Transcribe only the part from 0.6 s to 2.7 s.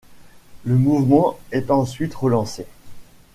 Le mouvement est ensuite relancé.